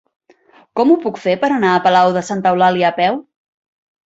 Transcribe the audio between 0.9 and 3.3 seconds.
ho puc fer per anar a Palau de Santa Eulàlia a peu?